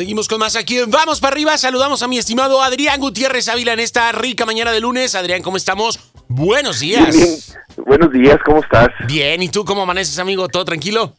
Seguimos 0.00 0.28
con 0.28 0.38
más 0.38 0.56
aquí. 0.56 0.78
Vamos 0.88 1.20
para 1.20 1.34
arriba. 1.34 1.58
Saludamos 1.58 2.02
a 2.02 2.08
mi 2.08 2.16
estimado 2.16 2.62
Adrián 2.62 2.98
Gutiérrez 3.00 3.50
Ávila 3.50 3.74
en 3.74 3.80
esta 3.80 4.10
rica 4.12 4.46
mañana 4.46 4.72
de 4.72 4.80
lunes. 4.80 5.14
Adrián, 5.14 5.42
¿cómo 5.42 5.58
estamos? 5.58 6.10
Buenos 6.26 6.80
días. 6.80 7.14
Bien, 7.14 7.84
Buenos 7.86 8.10
días, 8.10 8.38
¿cómo 8.46 8.62
estás? 8.62 8.88
Bien, 9.06 9.42
¿y 9.42 9.50
tú 9.50 9.62
cómo 9.66 9.82
amaneces, 9.82 10.18
amigo? 10.18 10.48
¿Todo 10.48 10.64
tranquilo? 10.64 11.12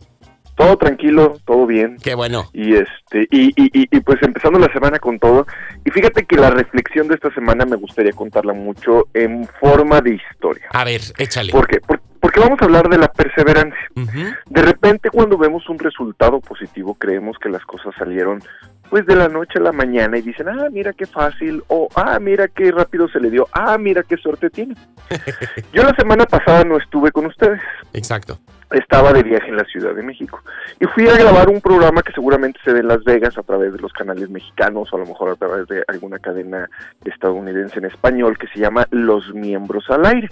Todo 0.55 0.77
tranquilo, 0.79 1.37
todo 1.45 1.67
bien. 1.67 1.97
Qué 2.01 2.15
bueno. 2.15 2.49
Y 2.53 2.73
este 2.73 3.27
y, 3.29 3.49
y, 3.49 3.65
y, 3.71 3.87
y, 3.95 3.99
pues 3.99 4.17
empezando 4.23 4.57
la 4.57 4.73
semana 4.73 4.97
con 4.97 5.19
todo. 5.19 5.45
Y 5.85 5.91
fíjate 5.91 6.25
que 6.25 6.37
la 6.37 6.49
reflexión 6.49 7.07
de 7.07 7.13
esta 7.13 7.31
semana 7.35 7.65
me 7.65 7.75
gustaría 7.75 8.13
contarla 8.13 8.53
mucho 8.53 9.09
en 9.13 9.47
forma 9.59 10.01
de 10.01 10.15
historia. 10.15 10.65
A 10.73 10.83
ver, 10.85 11.01
échale. 11.19 11.51
¿Por 11.51 11.67
qué? 11.67 11.79
Por- 11.81 12.01
porque 12.19 12.39
vamos 12.39 12.59
a 12.61 12.65
hablar 12.65 12.87
de 12.87 12.99
la 12.99 13.11
perseverancia. 13.11 13.79
De 13.95 14.61
repente 14.61 15.09
cuando 15.09 15.39
vemos 15.39 15.67
un 15.69 15.79
resultado 15.79 16.39
positivo 16.39 16.93
creemos 16.93 17.35
que 17.41 17.49
las 17.49 17.63
cosas 17.65 17.95
salieron 17.97 18.43
pues 18.91 19.05
de 19.05 19.15
la 19.15 19.29
noche 19.29 19.57
a 19.57 19.61
la 19.61 19.71
mañana 19.71 20.17
y 20.17 20.21
dicen, 20.21 20.49
ah, 20.49 20.67
mira 20.69 20.91
qué 20.91 21.05
fácil, 21.05 21.63
o 21.69 21.87
ah, 21.95 22.19
mira 22.19 22.49
qué 22.49 22.73
rápido 22.73 23.07
se 23.07 23.21
le 23.21 23.31
dio, 23.31 23.47
ah, 23.53 23.77
mira 23.77 24.03
qué 24.03 24.17
suerte 24.17 24.49
tiene. 24.49 24.75
Yo 25.73 25.81
la 25.81 25.95
semana 25.95 26.25
pasada 26.25 26.65
no 26.65 26.77
estuve 26.77 27.09
con 27.13 27.25
ustedes. 27.25 27.61
Exacto. 27.93 28.37
Estaba 28.71 29.11
de 29.13 29.23
viaje 29.23 29.49
en 29.49 29.57
la 29.57 29.65
Ciudad 29.65 29.93
de 29.93 30.01
México 30.03 30.41
y 30.79 30.85
fui 30.85 31.07
a 31.07 31.17
grabar 31.17 31.49
un 31.49 31.59
programa 31.61 32.01
que 32.01 32.13
seguramente 32.13 32.59
se 32.63 32.71
ve 32.71 32.79
en 32.79 32.87
Las 32.87 33.03
Vegas 33.03 33.37
a 33.37 33.43
través 33.43 33.73
de 33.73 33.79
los 33.79 33.91
canales 33.93 34.29
mexicanos 34.29 34.91
o 34.91 34.95
a 34.95 34.99
lo 34.99 35.05
mejor 35.05 35.29
a 35.29 35.35
través 35.35 35.67
de 35.67 35.83
alguna 35.87 36.19
cadena 36.19 36.69
estadounidense 37.03 37.79
en 37.79 37.85
español 37.85 38.37
que 38.37 38.47
se 38.47 38.59
llama 38.59 38.87
Los 38.91 39.33
Miembros 39.33 39.89
al 39.89 40.05
Aire. 40.05 40.29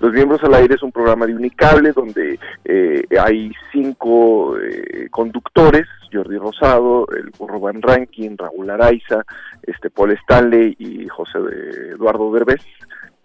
Los 0.00 0.12
Miembros 0.12 0.42
al 0.44 0.54
Aire 0.54 0.74
es 0.74 0.82
un 0.82 0.90
programa 0.92 1.26
de 1.26 1.34
Unicable 1.34 1.92
donde 1.92 2.38
eh, 2.64 3.04
hay 3.20 3.52
cinco 3.72 4.58
eh, 4.58 5.08
conductores, 5.10 5.86
Jordi 6.12 6.38
Rosado, 6.38 7.06
el 7.16 7.30
Burro 7.38 7.60
Van 7.60 7.80
Rankin, 7.82 8.36
Raúl 8.36 8.70
Araiza, 8.70 9.24
este 9.62 9.90
Paul 9.90 10.12
Stanley 10.12 10.74
y 10.78 11.06
José 11.08 11.38
de- 11.38 11.90
Eduardo 11.92 12.32
Derbez, 12.32 12.62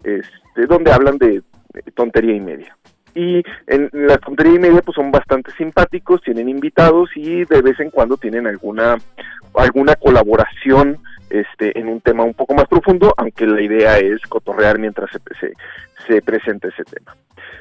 este, 0.04 0.66
donde 0.68 0.92
hablan 0.92 1.18
de 1.18 1.36
eh, 1.36 1.42
tontería 1.94 2.34
y 2.34 2.40
media. 2.40 2.76
Y 3.14 3.42
en 3.66 3.90
la 3.92 4.16
tontería 4.18 4.54
y 4.54 4.58
media 4.58 4.82
pues 4.82 4.94
son 4.94 5.10
bastante 5.10 5.52
simpáticos, 5.52 6.22
tienen 6.22 6.48
invitados 6.48 7.10
y 7.14 7.44
de 7.44 7.60
vez 7.60 7.78
en 7.80 7.90
cuando 7.90 8.16
tienen 8.16 8.46
alguna 8.46 8.96
alguna 9.54 9.94
colaboración 9.96 10.98
este 11.28 11.78
en 11.78 11.88
un 11.88 12.00
tema 12.00 12.24
un 12.24 12.34
poco 12.34 12.54
más 12.54 12.66
profundo, 12.68 13.12
aunque 13.16 13.46
la 13.46 13.60
idea 13.60 13.98
es 13.98 14.20
cotorrear 14.22 14.78
mientras 14.78 15.10
se, 15.10 15.18
se, 15.40 15.52
se 16.06 16.22
presenta 16.22 16.68
ese 16.68 16.84
tema. 16.84 17.14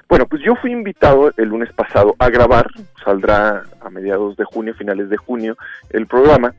Bueno, 0.07 0.25
pues 0.25 0.41
yo 0.43 0.55
fui 0.55 0.71
invitado 0.71 1.31
el 1.37 1.49
lunes 1.49 1.71
pasado 1.73 2.15
a 2.19 2.29
grabar, 2.29 2.67
saldrá 3.03 3.63
a 3.79 3.89
mediados 3.89 4.35
de 4.35 4.43
junio, 4.43 4.73
finales 4.73 5.09
de 5.09 5.17
junio, 5.17 5.57
el 5.89 6.05
programa, 6.05 6.53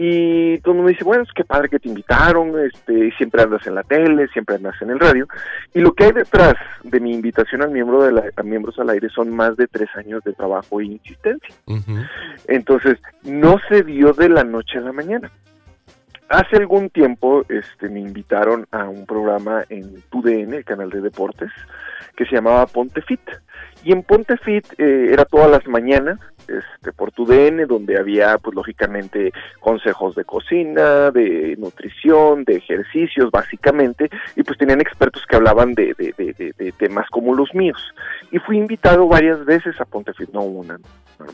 y 0.00 0.58
todo 0.58 0.72
el 0.72 0.76
mundo 0.76 0.86
me 0.86 0.92
dice, 0.92 1.04
bueno, 1.04 1.24
es 1.24 1.32
que 1.32 1.44
padre 1.44 1.68
que 1.68 1.80
te 1.80 1.88
invitaron, 1.88 2.52
este, 2.60 3.10
siempre 3.16 3.42
andas 3.42 3.66
en 3.66 3.74
la 3.74 3.82
tele, 3.82 4.28
siempre 4.28 4.54
andas 4.54 4.80
en 4.80 4.90
el 4.90 5.00
radio, 5.00 5.26
y 5.74 5.80
lo 5.80 5.92
que 5.92 6.04
hay 6.04 6.12
detrás 6.12 6.54
de 6.84 7.00
mi 7.00 7.12
invitación 7.12 7.62
al 7.62 7.72
miembro 7.72 8.04
de 8.04 8.12
la, 8.12 8.24
a 8.36 8.42
miembros 8.44 8.78
al 8.78 8.90
aire 8.90 9.08
son 9.08 9.34
más 9.34 9.56
de 9.56 9.66
tres 9.66 9.88
años 9.96 10.22
de 10.22 10.32
trabajo 10.34 10.80
e 10.80 10.84
insistencia. 10.84 11.52
Entonces, 12.46 12.98
no 13.24 13.56
se 13.68 13.82
dio 13.82 14.12
de 14.12 14.28
la 14.28 14.44
noche 14.44 14.78
a 14.78 14.82
la 14.82 14.92
mañana. 14.92 15.32
Hace 16.28 16.56
algún 16.56 16.90
tiempo 16.90 17.42
este, 17.48 17.88
me 17.88 18.00
invitaron 18.00 18.66
a 18.70 18.88
un 18.88 19.04
programa 19.04 19.64
en 19.68 20.00
TUDN, 20.10 20.54
el 20.54 20.64
canal 20.64 20.90
de 20.90 21.00
deportes, 21.00 21.50
que 22.16 22.24
se 22.26 22.34
llamaba 22.34 22.66
Ponte 22.66 23.02
Fit. 23.02 23.20
Y 23.84 23.92
en 23.92 24.02
Ponte 24.02 24.36
Fit 24.38 24.66
eh, 24.78 25.08
era 25.12 25.24
todas 25.24 25.50
las 25.50 25.66
mañanas 25.66 26.18
este, 26.48 26.92
por 26.92 27.12
TUDN, 27.12 27.66
donde 27.68 27.98
había, 27.98 28.36
pues 28.38 28.54
lógicamente, 28.56 29.32
consejos 29.60 30.14
de 30.16 30.24
cocina, 30.24 31.10
de 31.10 31.54
nutrición, 31.58 32.44
de 32.44 32.56
ejercicios, 32.56 33.30
básicamente, 33.30 34.08
y 34.34 34.42
pues 34.42 34.58
tenían 34.58 34.80
expertos 34.80 35.24
que 35.28 35.36
hablaban 35.36 35.74
de, 35.74 35.94
de, 35.96 36.14
de, 36.16 36.54
de- 36.56 36.72
temas 36.72 37.06
como 37.10 37.34
los 37.34 37.54
míos. 37.54 37.80
Y 38.32 38.38
fui 38.38 38.56
invitado 38.56 39.06
varias 39.06 39.44
veces 39.44 39.80
a 39.80 39.84
Ponte 39.84 40.12
Fit, 40.14 40.30
no 40.32 40.40
una, 40.42 40.78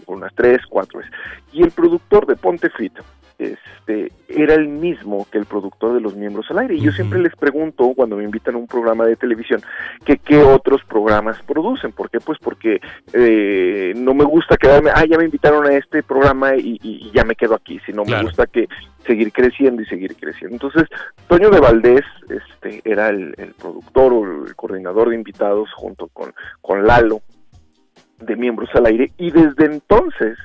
unas 0.06 0.34
tres, 0.34 0.60
cuatro 0.68 0.98
veces. 0.98 1.14
Y 1.52 1.62
el 1.62 1.70
productor 1.70 2.26
de 2.26 2.36
Ponte 2.36 2.68
Fit, 2.70 2.92
este, 3.38 4.12
era 4.28 4.54
el 4.54 4.68
mismo 4.68 5.26
que 5.30 5.38
el 5.38 5.44
productor 5.46 5.94
de 5.94 6.00
los 6.00 6.14
miembros 6.14 6.46
al 6.50 6.58
aire. 6.60 6.74
Y 6.76 6.80
yo 6.80 6.92
siempre 6.92 7.18
les 7.18 7.34
pregunto 7.36 7.92
cuando 7.96 8.16
me 8.16 8.24
invitan 8.24 8.54
a 8.54 8.58
un 8.58 8.66
programa 8.66 9.04
de 9.06 9.16
televisión 9.16 9.60
que 10.04 10.18
qué 10.18 10.38
otros 10.38 10.82
programas 10.84 11.40
producen. 11.42 11.92
¿Por 11.92 12.10
qué? 12.10 12.20
Pues 12.20 12.38
porque 12.38 12.80
eh, 13.12 13.92
no 13.96 14.14
me 14.14 14.24
gusta 14.24 14.56
quedarme, 14.56 14.90
ah, 14.94 15.04
ya 15.04 15.18
me 15.18 15.24
invitaron 15.24 15.66
a 15.66 15.72
este 15.74 16.02
programa 16.02 16.56
y, 16.56 16.78
y- 16.82 17.08
y 17.08 17.10
ya 17.12 17.24
me 17.24 17.34
quedo 17.34 17.54
aquí, 17.54 17.80
sino 17.86 18.04
Claro. 18.04 18.22
me 18.24 18.28
gusta 18.28 18.46
que 18.46 18.68
seguir 19.06 19.32
creciendo 19.32 19.82
y 19.82 19.86
seguir 19.86 20.14
creciendo. 20.16 20.54
Entonces, 20.54 20.84
Toño 21.28 21.50
de 21.50 21.60
Valdés 21.60 22.02
este, 22.30 22.80
era 22.84 23.08
el, 23.10 23.34
el 23.36 23.52
productor 23.54 24.12
o 24.12 24.46
el 24.46 24.54
coordinador 24.56 25.10
de 25.10 25.16
invitados 25.16 25.68
junto 25.74 26.08
con, 26.08 26.32
con 26.62 26.86
Lalo 26.86 27.20
de 28.20 28.36
miembros 28.36 28.70
al 28.74 28.86
aire 28.86 29.10
y 29.18 29.30
desde 29.30 29.66
entonces 29.66 30.38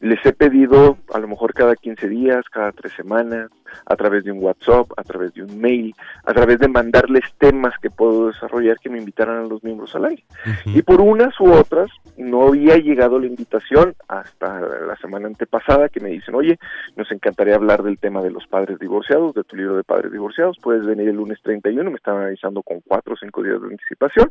les 0.00 0.24
he 0.24 0.32
pedido 0.32 0.98
a 1.12 1.18
lo 1.18 1.28
mejor 1.28 1.52
cada 1.54 1.76
15 1.76 2.08
días, 2.08 2.44
cada 2.50 2.72
tres 2.72 2.92
semanas, 2.94 3.50
a 3.86 3.96
través 3.96 4.24
de 4.24 4.32
un 4.32 4.42
WhatsApp, 4.42 4.90
a 4.96 5.02
través 5.02 5.34
de 5.34 5.42
un 5.42 5.60
mail, 5.60 5.94
a 6.24 6.32
través 6.32 6.58
de 6.58 6.68
mandarles 6.68 7.24
temas 7.38 7.74
que 7.80 7.90
puedo 7.90 8.28
desarrollar 8.28 8.78
que 8.78 8.88
me 8.88 8.98
invitaran 8.98 9.38
a 9.38 9.48
los 9.48 9.62
miembros 9.62 9.94
al 9.94 10.06
aire. 10.06 10.24
Y 10.66 10.82
por 10.82 11.00
unas 11.00 11.38
u 11.40 11.52
otras 11.52 11.90
no 12.16 12.48
había 12.48 12.76
llegado 12.76 13.18
la 13.18 13.26
invitación 13.26 13.94
hasta 14.08 14.60
la 14.60 14.96
semana 14.96 15.28
antepasada 15.28 15.88
que 15.88 16.00
me 16.00 16.10
dicen, 16.10 16.34
oye, 16.34 16.58
nos 16.96 17.10
encantaría 17.12 17.54
hablar 17.54 17.82
del 17.82 17.98
tema 17.98 18.22
de 18.22 18.30
los 18.30 18.46
padres 18.46 18.78
divorciados, 18.78 19.34
de 19.34 19.44
tu 19.44 19.56
libro 19.56 19.76
de 19.76 19.84
padres 19.84 20.12
divorciados, 20.12 20.56
puedes 20.62 20.84
venir 20.84 21.08
el 21.08 21.16
lunes 21.16 21.38
31, 21.42 21.90
me 21.90 21.96
estaban 21.96 22.24
avisando 22.24 22.62
con 22.62 22.80
cuatro 22.80 23.14
o 23.14 23.16
cinco 23.16 23.42
días 23.42 23.60
de 23.60 23.68
anticipación. 23.68 24.28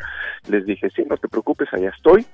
Les 0.49 0.65
dije, 0.65 0.89
sí, 0.89 1.03
no 1.07 1.17
te 1.17 1.27
preocupes, 1.27 1.69
allá 1.71 1.89
estoy. 1.89 2.25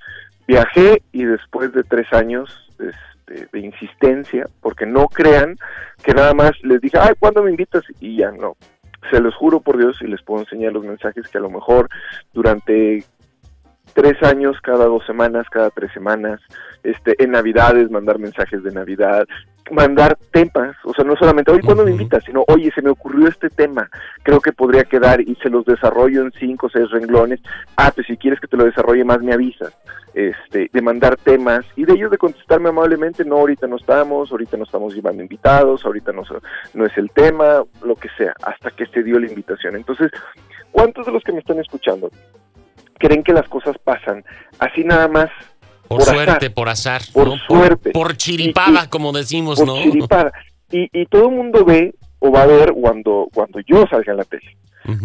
Viajé 0.47 1.01
y 1.11 1.25
después 1.25 1.73
de 1.73 1.83
tres 1.83 2.11
años 2.13 2.49
este, 2.79 3.47
de 3.51 3.59
insistencia, 3.59 4.47
porque 4.61 4.85
no 4.85 5.07
crean 5.07 5.57
que 6.03 6.13
nada 6.13 6.33
más 6.33 6.51
les 6.61 6.81
dije, 6.81 6.97
ay, 6.99 7.13
¿cuándo 7.19 7.43
me 7.43 7.51
invitas? 7.51 7.83
Y 7.99 8.17
ya 8.17 8.31
no. 8.31 8.55
Se 9.11 9.19
los 9.19 9.35
juro 9.35 9.59
por 9.59 9.77
Dios 9.77 9.97
y 10.01 10.07
les 10.07 10.21
puedo 10.23 10.41
enseñar 10.41 10.73
los 10.73 10.85
mensajes 10.85 11.27
que 11.27 11.37
a 11.37 11.41
lo 11.41 11.49
mejor 11.49 11.89
durante 12.33 13.03
tres 13.93 14.21
años, 14.23 14.57
cada 14.61 14.85
dos 14.85 15.05
semanas, 15.05 15.47
cada 15.49 15.69
tres 15.69 15.91
semanas, 15.93 16.39
este, 16.83 17.21
en 17.23 17.31
Navidades, 17.31 17.89
mandar 17.89 18.19
mensajes 18.19 18.63
de 18.63 18.71
Navidad, 18.71 19.25
mandar 19.71 20.17
temas, 20.31 20.75
o 20.83 20.93
sea, 20.93 21.03
no 21.03 21.15
solamente, 21.15 21.51
oye, 21.51 21.61
¿cuándo 21.63 21.83
me 21.83 21.91
invitas? 21.91 22.23
Sino, 22.23 22.43
oye, 22.47 22.71
se 22.73 22.81
me 22.81 22.89
ocurrió 22.89 23.27
este 23.27 23.49
tema, 23.49 23.89
creo 24.23 24.39
que 24.39 24.53
podría 24.53 24.83
quedar 24.83 25.21
y 25.21 25.35
se 25.35 25.49
los 25.49 25.65
desarrollo 25.65 26.21
en 26.21 26.31
cinco 26.33 26.67
o 26.67 26.69
seis 26.69 26.89
renglones. 26.91 27.39
Ah, 27.75 27.91
pues 27.93 28.07
si 28.07 28.17
quieres 28.17 28.39
que 28.39 28.47
te 28.47 28.57
lo 28.57 28.65
desarrolle 28.65 29.03
más, 29.03 29.21
me 29.21 29.33
avisas. 29.33 29.75
Este, 30.13 30.69
de 30.71 30.81
mandar 30.81 31.17
temas 31.17 31.65
y 31.75 31.83
de 31.83 31.91
ellos 31.91 32.09
de 32.09 32.17
contestarme 32.17 32.69
amablemente, 32.69 33.25
no, 33.25 33.35
ahorita 33.35 33.67
no 33.67 33.75
estamos, 33.75 34.31
ahorita 34.31 34.55
no 34.55 34.63
estamos 34.63 34.95
llevando 34.95 35.21
invitados, 35.21 35.83
ahorita 35.83 36.13
no, 36.13 36.21
no 36.73 36.85
es 36.85 36.97
el 36.97 37.11
tema, 37.11 37.63
lo 37.83 37.95
que 37.97 38.07
sea, 38.17 38.33
hasta 38.43 38.71
que 38.71 38.85
se 38.85 39.03
dio 39.03 39.19
la 39.19 39.27
invitación. 39.27 39.75
Entonces, 39.75 40.11
¿cuántos 40.71 41.05
de 41.05 41.11
los 41.11 41.21
que 41.21 41.33
me 41.33 41.39
están 41.39 41.59
escuchando 41.59 42.09
creen 42.97 43.23
que 43.23 43.33
las 43.33 43.47
cosas 43.49 43.77
pasan 43.77 44.23
así 44.59 44.85
nada 44.85 45.09
más 45.09 45.29
Por, 45.87 46.01
suerte, 46.03 46.49
por 46.49 46.69
azar. 46.69 47.01
Por 47.13 47.27
¿no? 47.27 47.37
suerte. 47.47 47.91
Por, 47.91 48.15
chiripada, 48.17 48.81
Y- 48.83 48.85
y- 48.85 48.89
como 48.89 49.11
decimos, 49.11 49.59
por 49.59 49.67
¿no? 49.67 49.75
chiripada. 49.75 50.31
Y, 50.71 50.89
y 50.91 51.05
todo 51.05 51.29
el 51.29 51.35
mundo 51.35 51.63
ve 51.63 51.93
o 52.19 52.31
va 52.31 52.43
a 52.43 52.47
ver 52.47 52.73
cuando, 52.73 53.27
cuando 53.33 53.59
yo 53.61 53.85
salga 53.89 54.11
en 54.13 54.17
la 54.17 54.23
tele. 54.23 54.57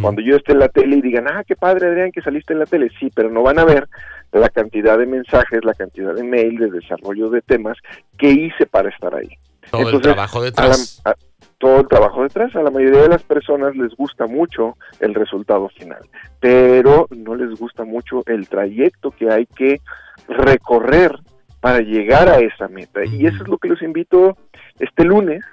Cuando 0.03 0.21
yo 0.21 0.37
esté 0.37 0.53
en 0.53 0.59
la 0.59 0.69
tele 0.69 0.97
y 0.97 1.01
digan, 1.01 1.27
ah, 1.27 1.43
qué 1.47 1.57
padre 1.57 1.87
Adrián 1.89 2.13
que 2.13 2.21
saliste 2.21 2.53
en 2.53 2.59
la 2.59 2.67
tele, 2.67 2.91
sí, 3.01 3.11
pero 3.15 3.31
no 3.31 3.43
van 3.43 3.59
a 3.59 3.65
ver 3.65 3.89
la 4.31 4.51
cantidad 4.51 4.99
de 4.99 5.07
mensajes, 5.07 5.65
la 5.65 5.73
cantidad 5.73 6.13
de 6.15 6.23
mail, 6.23 6.59
de 6.59 6.71
desarrollo 6.71 7.31
de 7.31 7.41
temas 7.41 7.79
que 8.19 8.31
hice 8.31 8.67
para 8.67 8.91
estar 8.91 9.15
ahí. 9.15 9.31
Todo 9.71 9.81
el 9.83 9.87
Entonces, 9.87 10.12
trabajo 10.12 10.37
a 10.37 10.41
la- 10.41 10.47
detrás. 10.47 11.00
a- 11.06 11.15
todo 11.61 11.81
el 11.81 11.89
trabajo 11.89 12.23
detrás. 12.25 12.57
A 12.57 12.62
la 12.62 12.71
mayoría 12.71 13.03
de 13.03 13.09
las 13.11 13.23
personas 13.23 13.77
les 13.77 13.95
gusta 13.95 14.27
mucho 14.27 14.77
el 14.99 15.15
resultado 15.15 15.69
final, 15.69 16.01
pero 16.41 17.07
no 17.11 17.37
les 17.37 17.57
gusta 17.61 17.85
mucho 17.85 18.23
el 18.27 18.49
trayecto 18.49 19.12
que 19.12 19.31
hay 19.31 19.47
que 19.47 19.81
recorrer 20.27 21.15
para 21.61 21.81
llegar 21.81 22.29
a 22.29 22.39
esa 22.39 22.67
meta. 22.67 23.05
Y 23.05 23.27
eso 23.27 23.43
es 23.43 23.49
lo 23.49 23.59
que 23.59 23.69
los 23.69 23.83
invito 23.83 24.37
este 24.79 25.05
lunes, 25.05 25.45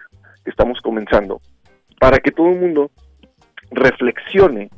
que 0.43 0.49
estamos 0.49 0.79
comenzando, 0.81 1.41
para 1.99 2.17
que 2.19 2.31
todo 2.31 2.49
el 2.49 2.59
mundo 2.59 2.89
reflexione 3.69 4.69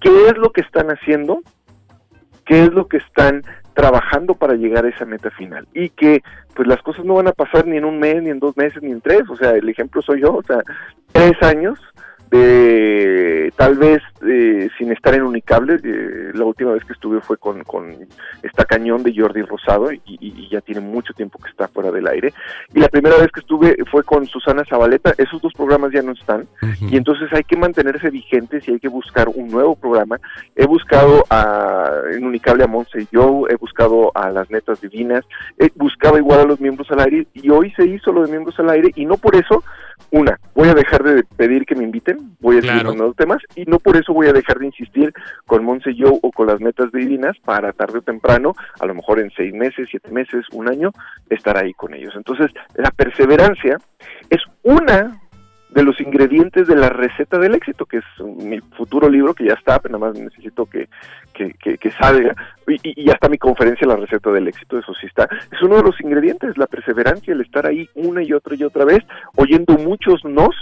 qué 0.00 0.28
es 0.28 0.38
lo 0.38 0.52
que 0.52 0.60
están 0.60 0.88
haciendo, 0.88 1.40
qué 2.46 2.62
es 2.62 2.72
lo 2.72 2.86
que 2.86 2.98
están 2.98 3.42
trabajando 3.74 4.34
para 4.34 4.54
llegar 4.54 4.84
a 4.84 4.88
esa 4.88 5.04
meta 5.04 5.30
final. 5.30 5.66
Y 5.74 5.90
que 5.90 6.22
pues 6.54 6.68
las 6.68 6.82
cosas 6.82 7.04
no 7.04 7.14
van 7.14 7.28
a 7.28 7.32
pasar 7.32 7.66
ni 7.66 7.76
en 7.76 7.84
un 7.84 7.98
mes, 7.98 8.22
ni 8.22 8.30
en 8.30 8.38
dos 8.38 8.56
meses, 8.56 8.82
ni 8.82 8.90
en 8.90 9.00
tres, 9.00 9.22
o 9.30 9.36
sea, 9.36 9.52
el 9.52 9.68
ejemplo 9.68 10.02
soy 10.02 10.20
yo, 10.20 10.34
o 10.34 10.42
sea, 10.42 10.58
tres 11.12 11.40
años 11.42 11.78
de 12.32 13.52
tal 13.56 13.76
vez 13.76 14.02
eh, 14.26 14.68
sin 14.78 14.90
estar 14.90 15.14
en 15.14 15.22
Unicable, 15.22 15.76
eh, 15.84 16.30
la 16.32 16.44
última 16.44 16.72
vez 16.72 16.84
que 16.84 16.94
estuve 16.94 17.20
fue 17.20 17.36
con, 17.36 17.62
con 17.64 17.94
esta 18.42 18.64
cañón 18.64 19.02
de 19.02 19.14
Jordi 19.14 19.42
Rosado 19.42 19.92
y, 19.92 20.00
y, 20.06 20.48
ya 20.48 20.60
tiene 20.60 20.80
mucho 20.80 21.12
tiempo 21.12 21.38
que 21.38 21.50
está 21.50 21.68
fuera 21.68 21.90
del 21.90 22.06
aire. 22.06 22.32
Y 22.74 22.80
la 22.80 22.88
primera 22.88 23.16
vez 23.16 23.30
que 23.30 23.40
estuve 23.40 23.76
fue 23.90 24.02
con 24.04 24.26
Susana 24.26 24.64
Zabaleta, 24.68 25.14
esos 25.18 25.42
dos 25.42 25.52
programas 25.52 25.92
ya 25.92 26.02
no 26.02 26.12
están 26.12 26.46
y 26.80 26.96
entonces 26.96 27.28
hay 27.32 27.44
que 27.44 27.56
mantenerse 27.56 28.10
vigentes 28.10 28.66
y 28.66 28.72
hay 28.72 28.80
que 28.80 28.88
buscar 28.88 29.28
un 29.28 29.48
nuevo 29.48 29.76
programa. 29.76 30.18
He 30.56 30.66
buscado 30.66 31.24
a, 31.30 31.90
en 32.12 32.24
Unicable 32.24 32.64
a 32.64 32.66
Monse 32.66 33.02
y 33.02 33.08
yo, 33.12 33.46
he 33.48 33.56
buscado 33.56 34.10
a 34.14 34.30
las 34.30 34.50
netas 34.50 34.80
divinas, 34.80 35.24
he 35.58 35.70
buscado 35.74 36.16
igual 36.18 36.40
a 36.40 36.44
los 36.44 36.60
miembros 36.60 36.90
al 36.90 37.00
aire 37.00 37.26
y 37.34 37.50
hoy 37.50 37.72
se 37.72 37.86
hizo 37.86 38.12
lo 38.12 38.22
de 38.22 38.30
miembros 38.30 38.58
al 38.58 38.70
aire 38.70 38.90
y 38.94 39.04
no 39.04 39.16
por 39.16 39.36
eso 39.36 39.62
una, 40.12 40.38
voy 40.54 40.68
a 40.68 40.74
dejar 40.74 41.02
de 41.02 41.24
pedir 41.24 41.64
que 41.64 41.74
me 41.74 41.84
inviten, 41.84 42.36
voy 42.38 42.58
a 42.58 42.60
seguir 42.60 42.84
mandando 42.84 43.14
temas 43.14 43.38
y 43.56 43.64
no 43.64 43.78
por 43.78 43.96
eso 43.96 44.12
voy 44.12 44.26
a 44.26 44.32
dejar 44.32 44.58
de 44.58 44.66
insistir 44.66 45.12
con 45.46 45.64
Monse 45.64 45.94
Joe 45.98 46.18
o 46.22 46.30
con 46.30 46.48
las 46.48 46.60
metas 46.60 46.92
divinas 46.92 47.36
para 47.44 47.72
tarde 47.72 47.98
o 47.98 48.02
temprano, 48.02 48.54
a 48.78 48.86
lo 48.86 48.94
mejor 48.94 49.20
en 49.20 49.30
seis 49.30 49.54
meses, 49.54 49.88
siete 49.90 50.10
meses, 50.10 50.44
un 50.52 50.68
año, 50.68 50.92
estar 51.30 51.56
ahí 51.56 51.72
con 51.72 51.94
ellos. 51.94 52.12
Entonces, 52.14 52.50
la 52.74 52.90
perseverancia 52.90 53.78
es 54.28 54.42
una 54.62 55.21
de 55.74 55.82
los 55.82 55.98
ingredientes 56.00 56.66
de 56.66 56.76
la 56.76 56.88
receta 56.88 57.38
del 57.38 57.54
éxito, 57.54 57.86
que 57.86 57.98
es 57.98 58.04
mi 58.20 58.60
futuro 58.76 59.08
libro 59.08 59.34
que 59.34 59.46
ya 59.46 59.54
está, 59.54 59.80
nada 59.84 59.98
más 59.98 60.18
necesito 60.18 60.66
que, 60.66 60.88
que, 61.32 61.90
salga, 61.98 62.34
y, 62.66 63.04
ya 63.04 63.12
está 63.12 63.28
mi 63.28 63.38
conferencia 63.38 63.86
La 63.86 63.96
receta 63.96 64.30
del 64.30 64.48
éxito, 64.48 64.78
eso 64.78 64.92
sí 65.00 65.06
está. 65.06 65.28
Es 65.50 65.62
uno 65.62 65.76
de 65.76 65.82
los 65.82 66.00
ingredientes, 66.00 66.58
la 66.58 66.66
perseverancia, 66.66 67.32
el 67.32 67.40
estar 67.40 67.66
ahí 67.66 67.88
una 67.94 68.22
y 68.22 68.32
otra 68.32 68.54
y 68.54 68.64
otra 68.64 68.84
vez, 68.84 69.00
oyendo 69.36 69.74
muchos 69.78 70.24
nos 70.24 70.54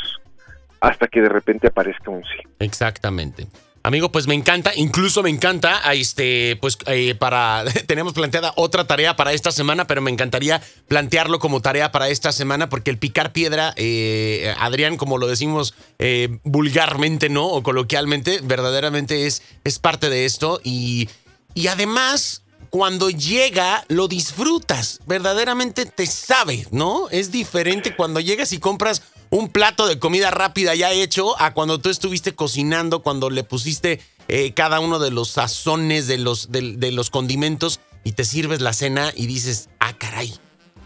hasta 0.81 1.09
que 1.09 1.21
de 1.21 1.29
repente 1.29 1.69
aparezca 1.69 2.11
un 2.11 2.23
sí. 2.23 2.49
Exactamente. 2.59 3.47
Amigo, 3.83 4.13
pues 4.13 4.27
me 4.27 4.35
encanta, 4.35 4.73
incluso 4.77 5.23
me 5.23 5.31
encanta, 5.31 5.81
este, 5.95 6.59
pues 6.61 6.77
eh, 6.87 7.15
para, 7.15 7.65
tenemos 7.87 8.13
planteada 8.13 8.53
otra 8.57 8.87
tarea 8.87 9.17
para 9.17 9.33
esta 9.33 9.53
semana, 9.53 9.87
pero 9.87 10.03
me 10.03 10.11
encantaría 10.11 10.61
plantearlo 10.87 11.39
como 11.39 11.63
tarea 11.63 11.91
para 11.91 12.11
esta 12.11 12.31
semana, 12.31 12.69
porque 12.69 12.91
el 12.91 12.99
picar 12.99 13.33
piedra, 13.33 13.73
eh, 13.77 14.55
Adrián, 14.59 14.99
como 14.99 15.17
lo 15.17 15.27
decimos 15.27 15.75
eh, 15.99 16.39
vulgarmente, 16.45 17.31
¿no? 17.31 17.47
O 17.47 17.63
coloquialmente, 17.63 18.41
verdaderamente 18.43 19.27
es, 19.27 19.43
es 19.65 19.79
parte 19.79 20.11
de 20.11 20.27
esto 20.27 20.61
y, 20.63 21.09
y 21.55 21.69
además 21.69 22.43
cuando 22.69 23.09
llega 23.09 23.85
lo 23.89 24.09
disfrutas, 24.09 25.01
verdaderamente 25.07 25.87
te 25.87 26.07
sabe, 26.07 26.67
¿no? 26.71 27.09
Es 27.09 27.33
diferente 27.33 27.97
cuando 27.97 28.21
llegas 28.21 28.53
y 28.53 28.59
compras 28.59 29.03
un 29.31 29.49
plato 29.49 29.87
de 29.87 29.99
comida 29.99 30.31
rápida 30.31 30.75
ya 30.75 30.93
hecho 30.93 31.41
a 31.41 31.55
cuando 31.55 31.79
tú 31.79 31.89
estuviste 31.89 32.35
cocinando, 32.35 33.03
cuando 33.03 33.31
le 33.31 33.45
pusiste 33.45 34.01
eh, 34.29 34.53
cada 34.53 34.81
uno 34.81 34.99
de 34.99 35.11
los 35.11 35.31
sazones, 35.31 36.07
de 36.07 36.19
los, 36.19 36.51
de, 36.51 36.93
los 36.93 37.11
condimentos 37.11 37.81
y 38.05 38.13
te 38.13 38.25
sirves 38.25 38.61
la 38.61 38.73
cena 38.73 39.13
y 39.15 39.27
dices, 39.27 39.69
ah, 39.79 39.97
caray, 39.97 40.33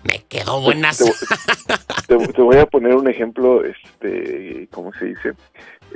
me 0.05 0.25
quedó 0.29 0.61
buenas. 0.61 0.99
Te, 2.07 2.17
te, 2.17 2.43
voy 2.43 2.57
a 2.57 2.67
poner 2.67 2.95
un 2.95 3.09
ejemplo, 3.09 3.65
este, 3.65 4.69
¿cómo 4.71 4.93
se 4.93 5.07
dice? 5.07 5.33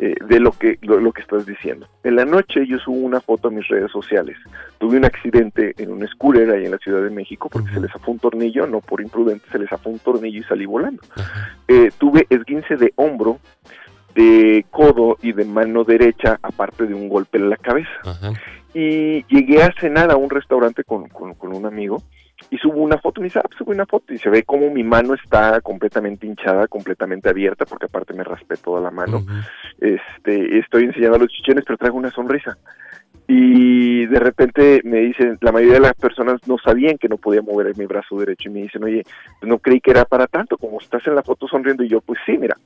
Eh, 0.01 0.15
de 0.29 0.39
lo 0.39 0.53
que, 0.53 0.79
lo, 0.83 1.13
que 1.13 1.23
estás 1.23 1.45
diciendo. 1.45 1.89
En 2.05 2.15
la 2.15 2.25
noche 2.25 2.65
yo 2.69 2.79
subo 2.79 2.99
una 2.99 3.21
foto 3.21 3.49
a 3.49 3.51
mis 3.51 3.67
redes 3.67 3.91
sociales. 3.91 4.37
Tuve 4.79 4.97
un 4.97 5.05
accidente 5.05 5.75
en 5.77 5.91
un 5.91 6.07
scooter 6.07 6.49
ahí 6.51 6.67
en 6.67 6.71
la 6.71 6.79
Ciudad 6.79 7.03
de 7.03 7.11
México 7.11 7.49
porque 7.49 7.75
se 7.75 7.81
les 7.81 7.93
afó 7.93 8.13
un 8.13 8.21
tornillo, 8.21 8.69
no 8.69 8.81
por 8.81 9.01
imprudente, 9.01 9.45
se 9.51 9.59
les 9.59 9.73
afó 9.73 9.91
un 9.91 9.99
tornillo 9.99 10.39
y 10.39 10.45
salí 10.45 10.67
volando. 10.67 11.03
Eh, 11.67 11.91
tuve 11.99 12.29
esguince 12.31 12.77
de 12.77 12.93
hombro, 12.95 13.41
de 14.15 14.65
codo 14.71 15.19
y 15.21 15.33
de 15.33 15.45
mano 15.45 15.83
derecha, 15.83 16.39
aparte 16.43 16.87
de 16.87 16.95
un 16.95 17.09
golpe 17.09 17.39
en 17.39 17.51
la 17.51 17.57
cabeza. 17.57 17.91
Y 18.75 19.25
llegué 19.25 19.65
a 19.65 19.75
cenar 19.81 20.13
a 20.13 20.17
un 20.17 20.31
restaurante 20.31 20.85
con, 20.85 21.09
con, 21.09 21.35
con 21.35 21.57
un 21.57 21.67
amigo 21.67 22.05
y 22.51 22.59
subo 22.59 22.83
una 22.83 22.99
foto, 22.99 23.21
y 23.21 23.23
me 23.23 23.27
dice, 23.27 23.41
ah, 23.41 23.47
pues 23.47 23.59
subo 23.59 23.73
una 23.73 23.87
foto, 23.87 24.13
y 24.13 24.19
se 24.19 24.31
ve 24.31 24.43
como 24.43 24.71
mi 24.71 24.85
mano 24.85 25.15
está 25.15 25.61
completamente 25.61 26.27
hinchada, 26.27 26.69
completamente 26.69 27.29
abierta, 27.29 27.67
porque 27.67 27.87
aparte 27.87 28.15
me 28.15 28.25
raspé 28.25 28.57
toda 28.57 28.81
la 28.81 28.91
mano. 28.91 29.25
este 29.81 30.59
Estoy 30.59 30.85
enseñando 30.85 31.19
los 31.19 31.29
chichones, 31.29 31.65
pero 31.67 31.77
traigo 31.77 31.99
una 31.99 32.11
sonrisa. 32.11 32.57
Y 33.27 34.07
de 34.07 34.19
repente 34.21 34.81
me 34.85 35.01
dicen, 35.01 35.37
la 35.43 35.53
mayoría 35.53 35.75
de 35.75 35.81
las 35.81 35.95
personas 35.95 36.41
no 36.47 36.57
sabían 36.57 36.97
que 36.97 37.09
no 37.09 37.19
podía 37.19 37.43
mover 37.43 37.77
mi 37.77 37.85
brazo 37.85 38.17
derecho, 38.17 38.49
y 38.49 38.53
me 38.53 38.63
dicen, 38.63 38.83
oye, 38.85 39.05
pues 39.41 39.49
no 39.49 39.59
creí 39.59 39.81
que 39.81 39.91
era 39.91 40.05
para 40.05 40.27
tanto, 40.27 40.57
como 40.57 40.81
estás 40.81 41.07
en 41.07 41.15
la 41.15 41.23
foto 41.23 41.47
sonriendo, 41.47 41.85
y 41.85 41.89
yo, 41.89 42.01
pues 42.01 42.19
sí, 42.25 42.39
mira, 42.39 42.57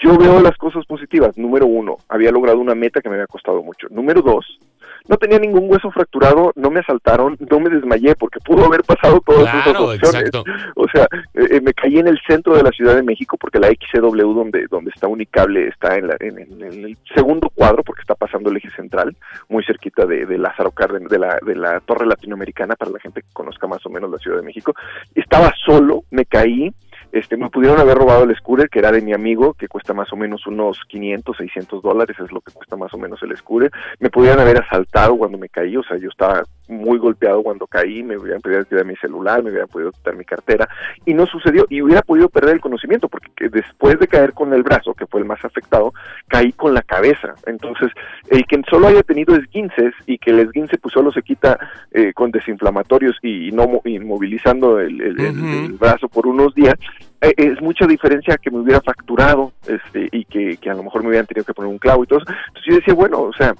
yo 0.00 0.16
veo 0.16 0.40
las 0.40 0.56
cosas 0.56 0.86
positivas. 0.86 1.36
Número 1.36 1.66
uno, 1.66 1.98
había 2.08 2.30
logrado 2.30 2.58
una 2.58 2.74
meta 2.74 3.00
que 3.00 3.08
me 3.08 3.16
había 3.16 3.26
costado 3.26 3.62
mucho. 3.62 3.88
Número 3.90 4.22
dos, 4.22 4.58
no 5.08 5.16
tenía 5.16 5.38
ningún 5.38 5.70
hueso 5.70 5.90
fracturado, 5.90 6.52
no 6.54 6.70
me 6.70 6.80
asaltaron, 6.80 7.36
no 7.50 7.60
me 7.60 7.70
desmayé 7.70 8.14
porque 8.14 8.38
pudo 8.40 8.66
haber 8.66 8.82
pasado 8.82 9.20
todas 9.24 9.52
esas 9.54 9.80
opciones. 9.80 10.30
O 10.76 10.86
sea, 10.92 11.08
eh, 11.34 11.48
eh, 11.50 11.60
me 11.60 11.72
caí 11.72 11.98
en 11.98 12.08
el 12.08 12.20
centro 12.26 12.56
de 12.56 12.62
la 12.62 12.70
Ciudad 12.70 12.94
de 12.94 13.02
México 13.02 13.36
porque 13.38 13.58
la 13.58 13.68
XCW 13.68 14.34
donde 14.34 14.66
donde 14.70 14.90
está 14.94 15.08
Unicable 15.08 15.68
está 15.68 15.96
en, 15.96 16.10
en, 16.20 16.62
el 16.62 16.96
segundo 17.14 17.50
cuadro 17.54 17.82
porque 17.82 18.02
está 18.02 18.14
pasando 18.14 18.50
el 18.50 18.58
eje 18.58 18.70
central, 18.70 19.16
muy 19.48 19.64
cerquita 19.64 20.06
de, 20.06 20.26
de 20.26 20.38
Lázaro 20.38 20.70
Cárdenas, 20.70 21.10
de 21.10 21.18
la, 21.18 21.38
de 21.44 21.56
la 21.56 21.80
Torre 21.80 22.06
Latinoamericana 22.06 22.76
para 22.76 22.90
la 22.90 23.00
gente 23.00 23.22
que 23.22 23.28
conozca 23.32 23.66
más 23.66 23.84
o 23.86 23.90
menos 23.90 24.10
la 24.10 24.18
Ciudad 24.18 24.38
de 24.38 24.44
México. 24.44 24.74
Estaba 25.14 25.52
solo, 25.64 26.02
me 26.10 26.26
caí, 26.26 26.70
este, 27.12 27.36
me 27.36 27.50
pudieron 27.50 27.80
haber 27.80 27.96
robado 27.96 28.24
el 28.24 28.36
scooter, 28.36 28.68
que 28.68 28.78
era 28.78 28.92
de 28.92 29.00
mi 29.00 29.12
amigo, 29.12 29.54
que 29.54 29.68
cuesta 29.68 29.94
más 29.94 30.12
o 30.12 30.16
menos 30.16 30.46
unos 30.46 30.80
500, 30.88 31.36
600 31.36 31.82
dólares, 31.82 32.16
es 32.18 32.30
lo 32.32 32.40
que 32.40 32.52
cuesta 32.52 32.76
más 32.76 32.92
o 32.94 32.98
menos 32.98 33.22
el 33.22 33.36
scooter. 33.36 33.70
Me 33.98 34.10
pudieron 34.10 34.40
haber 34.40 34.62
asaltado 34.62 35.16
cuando 35.16 35.38
me 35.38 35.48
caí, 35.48 35.76
o 35.76 35.82
sea, 35.82 35.96
yo 35.96 36.08
estaba 36.08 36.42
muy 36.68 36.98
golpeado 36.98 37.42
cuando 37.42 37.66
caí, 37.66 38.02
me 38.02 38.16
hubieran 38.16 38.40
podido 38.40 38.64
quitar 38.64 38.84
mi 38.84 38.96
celular, 38.96 39.42
me 39.42 39.50
hubieran 39.50 39.68
podido 39.68 39.92
quitar 39.92 40.16
mi 40.16 40.24
cartera, 40.24 40.68
y 41.04 41.14
no 41.14 41.26
sucedió, 41.26 41.66
y 41.68 41.82
hubiera 41.82 42.02
podido 42.02 42.28
perder 42.28 42.54
el 42.54 42.60
conocimiento, 42.60 43.08
porque 43.08 43.48
después 43.48 43.98
de 43.98 44.06
caer 44.06 44.32
con 44.32 44.52
el 44.52 44.62
brazo, 44.62 44.94
que 44.94 45.06
fue 45.06 45.20
el 45.20 45.26
más 45.26 45.44
afectado, 45.44 45.92
caí 46.28 46.52
con 46.52 46.74
la 46.74 46.82
cabeza. 46.82 47.34
Entonces, 47.46 47.90
el 48.30 48.46
que 48.46 48.60
solo 48.68 48.88
haya 48.88 49.02
tenido 49.02 49.34
esguinces 49.36 49.94
y 50.06 50.18
que 50.18 50.30
el 50.30 50.40
esguince 50.40 50.78
pues 50.78 50.92
solo 50.92 51.12
se 51.12 51.22
quita 51.22 51.58
eh, 51.92 52.12
con 52.12 52.30
desinflamatorios 52.30 53.16
y, 53.22 53.50
no 53.52 53.80
inmovilizando 53.84 54.78
el 54.78 55.76
brazo 55.78 56.08
por 56.08 56.26
unos 56.26 56.54
días, 56.54 56.74
eh, 57.20 57.34
es 57.36 57.60
mucha 57.60 57.86
diferencia 57.86 58.36
que 58.36 58.50
me 58.50 58.60
hubiera 58.60 58.80
fracturado 58.80 59.52
este, 59.66 60.08
y 60.12 60.24
que, 60.24 60.58
a 60.70 60.74
lo 60.74 60.84
mejor 60.84 61.02
me 61.02 61.08
hubieran 61.08 61.26
tenido 61.26 61.44
que 61.44 61.54
poner 61.54 61.70
un 61.70 61.78
clavo 61.78 62.04
y 62.04 62.06
todo 62.06 62.20
Entonces 62.20 62.64
yo 62.64 62.76
decía, 62.76 62.94
bueno, 62.94 63.22
o 63.22 63.32
sea, 63.32 63.54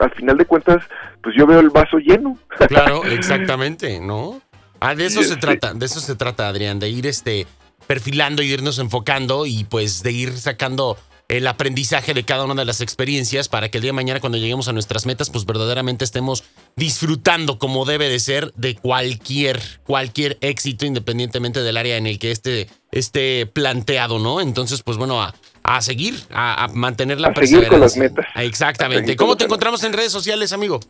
al 0.00 0.10
final 0.12 0.36
de 0.36 0.44
cuentas, 0.46 0.82
pues 1.22 1.34
yo 1.36 1.46
veo 1.46 1.60
el 1.60 1.70
vaso 1.70 1.98
lleno. 1.98 2.38
Claro, 2.68 3.04
exactamente, 3.10 4.00
¿no? 4.00 4.40
Ah, 4.80 4.94
de 4.94 5.06
eso 5.06 5.22
se 5.22 5.36
trata, 5.36 5.74
de 5.74 5.86
eso 5.86 6.00
se 6.00 6.16
trata, 6.16 6.48
Adrián, 6.48 6.78
de 6.78 6.88
ir 6.88 7.06
este 7.06 7.46
perfilando 7.86 8.42
y 8.42 8.52
irnos 8.52 8.78
enfocando 8.78 9.46
y 9.46 9.64
pues 9.64 10.02
de 10.02 10.12
ir 10.12 10.32
sacando 10.32 10.96
el 11.30 11.46
aprendizaje 11.46 12.12
de 12.12 12.24
cada 12.24 12.44
una 12.44 12.56
de 12.56 12.64
las 12.64 12.80
experiencias 12.80 13.48
para 13.48 13.68
que 13.68 13.78
el 13.78 13.82
día 13.82 13.90
de 13.90 13.94
mañana 13.94 14.18
cuando 14.18 14.36
lleguemos 14.36 14.66
a 14.66 14.72
nuestras 14.72 15.06
metas 15.06 15.30
pues 15.30 15.46
verdaderamente 15.46 16.04
estemos 16.04 16.42
disfrutando 16.74 17.58
como 17.58 17.84
debe 17.84 18.08
de 18.08 18.18
ser 18.18 18.52
de 18.56 18.74
cualquier 18.74 19.60
cualquier 19.84 20.38
éxito 20.40 20.86
independientemente 20.86 21.62
del 21.62 21.76
área 21.76 21.96
en 21.96 22.08
el 22.08 22.18
que 22.18 22.32
esté, 22.32 22.68
esté 22.90 23.46
planteado, 23.46 24.18
¿no? 24.18 24.40
Entonces 24.40 24.82
pues 24.82 24.96
bueno, 24.96 25.22
a, 25.22 25.32
a 25.62 25.80
seguir, 25.82 26.18
a, 26.32 26.68
mantener 26.74 27.20
la 27.20 27.28
a 27.28 27.34
Seguir 27.34 27.68
con 27.68 27.80
las 27.80 27.96
metas. 27.96 28.26
Exactamente. 28.34 29.14
¿Cómo 29.14 29.36
te 29.36 29.44
encontramos 29.44 29.84
en 29.84 29.92
redes 29.92 30.10
sociales, 30.10 30.52
amigo? 30.52 30.80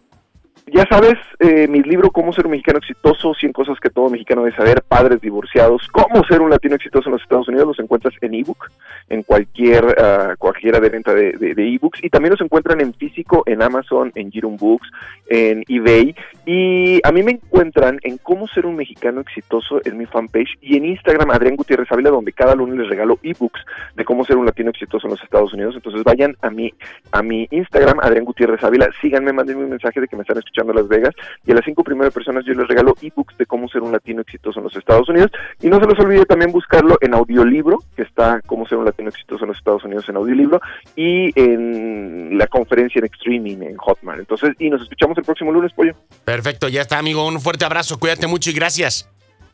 Ya 0.72 0.86
sabes, 0.86 1.14
eh, 1.38 1.66
mi 1.68 1.82
libro 1.82 2.10
Cómo 2.10 2.32
ser 2.32 2.46
un 2.46 2.52
mexicano 2.52 2.78
exitoso, 2.78 3.34
100 3.34 3.52
cosas 3.52 3.78
que 3.80 3.90
todo 3.90 4.08
mexicano 4.08 4.44
debe 4.44 4.56
saber, 4.56 4.82
padres 4.82 5.20
divorciados, 5.20 5.88
cómo 5.88 6.24
ser 6.24 6.40
un 6.40 6.50
latino 6.50 6.76
exitoso 6.76 7.08
en 7.08 7.14
los 7.14 7.22
Estados 7.22 7.48
Unidos, 7.48 7.66
los 7.68 7.78
encuentras 7.80 8.14
en 8.20 8.34
ebook, 8.34 8.70
en 9.08 9.22
cualquier 9.22 9.84
uh, 9.84 10.36
cualquiera 10.38 10.78
de 10.78 10.88
venta 10.88 11.14
de, 11.14 11.32
ebooks, 11.56 12.04
y 12.04 12.10
también 12.10 12.32
los 12.32 12.40
encuentran 12.40 12.80
en 12.80 12.94
físico, 12.94 13.42
en 13.46 13.62
Amazon, 13.62 14.12
en 14.14 14.30
Girum 14.30 14.56
Books, 14.56 14.88
en 15.28 15.64
eBay, 15.68 16.14
y 16.46 17.00
a 17.04 17.12
mí 17.12 17.22
me 17.22 17.32
encuentran 17.32 17.98
en 18.02 18.18
Cómo 18.18 18.46
ser 18.46 18.66
un 18.66 18.76
mexicano 18.76 19.20
exitoso 19.20 19.80
en 19.84 19.98
mi 19.98 20.06
fanpage, 20.06 20.58
y 20.60 20.76
en 20.76 20.84
Instagram, 20.84 21.30
Adrián 21.30 21.56
Gutiérrez 21.56 21.90
Ávila, 21.90 22.10
donde 22.10 22.32
cada 22.32 22.54
lunes 22.54 22.78
les 22.78 22.88
regalo 22.88 23.18
ebooks 23.22 23.64
de 23.96 24.04
cómo 24.04 24.24
ser 24.24 24.36
un 24.36 24.46
latino 24.46 24.70
exitoso 24.70 25.06
en 25.06 25.12
los 25.12 25.22
Estados 25.22 25.52
Unidos, 25.52 25.74
entonces 25.74 26.04
vayan 26.04 26.36
a 26.42 26.50
mi, 26.50 26.72
a 27.12 27.22
mi 27.22 27.48
Instagram, 27.50 27.98
Adrián 28.00 28.24
Gutiérrez 28.24 28.62
Ávila, 28.62 28.88
síganme, 29.00 29.32
mándenme 29.32 29.64
un 29.64 29.70
mensaje 29.70 30.00
de 30.00 30.08
que 30.08 30.16
me 30.16 30.22
están 30.22 30.38
escuchando 30.38 30.59
Las 30.68 30.88
Vegas 30.88 31.14
y 31.46 31.52
a 31.52 31.54
las 31.54 31.64
cinco 31.64 31.82
primeras 31.82 32.12
personas 32.12 32.44
yo 32.44 32.54
les 32.54 32.68
regalo 32.68 32.94
ebooks 33.00 33.36
de 33.38 33.46
cómo 33.46 33.68
ser 33.68 33.82
un 33.82 33.92
latino 33.92 34.22
exitoso 34.22 34.60
en 34.60 34.64
los 34.64 34.76
Estados 34.76 35.08
Unidos 35.08 35.30
y 35.60 35.68
no 35.68 35.80
se 35.80 35.86
les 35.86 35.98
olvide 35.98 36.24
también 36.26 36.52
buscarlo 36.52 36.96
en 37.00 37.14
audiolibro 37.14 37.78
que 37.96 38.02
está 38.02 38.40
cómo 38.46 38.66
ser 38.66 38.78
un 38.78 38.84
latino 38.84 39.08
exitoso 39.08 39.44
en 39.44 39.48
los 39.48 39.58
Estados 39.58 39.84
Unidos 39.84 40.08
en 40.08 40.16
audiolibro 40.16 40.60
y 40.96 41.38
en 41.40 42.38
la 42.38 42.46
conferencia 42.46 42.98
en 42.98 43.06
streaming 43.06 43.62
en 43.62 43.76
Hotmart. 43.76 44.20
Entonces, 44.20 44.54
y 44.58 44.70
nos 44.70 44.82
escuchamos 44.82 45.16
el 45.18 45.24
próximo 45.24 45.52
lunes, 45.52 45.72
Pollo. 45.72 45.94
Perfecto, 46.24 46.68
ya 46.68 46.82
está, 46.82 46.98
amigo. 46.98 47.26
Un 47.26 47.40
fuerte 47.40 47.64
abrazo, 47.64 47.98
cuídate 47.98 48.26
mucho 48.26 48.50
y 48.50 48.52
gracias. 48.52 49.08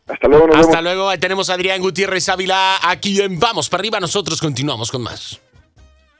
Hasta 0.08 0.28
luego, 0.28 0.54
Hasta 0.54 0.82
luego, 0.82 1.08
ahí 1.08 1.18
tenemos 1.18 1.50
a 1.50 1.54
Adrián 1.54 1.80
Gutiérrez 1.80 2.28
Ávila 2.28 2.76
aquí 2.82 3.20
en 3.20 3.40
Vamos 3.40 3.68
para 3.68 3.80
arriba. 3.80 3.98
Nosotros 3.98 4.40
continuamos 4.40 4.90
con 4.90 5.02
más. 5.02 5.40